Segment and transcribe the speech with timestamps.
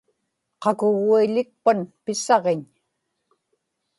[0.61, 2.61] qakuguiḷikpan pisaġiñ